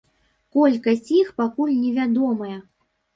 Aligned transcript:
Колькасць 0.55 1.11
іх 1.17 1.29
пакуль 1.41 1.73
невядомая. 1.83 2.57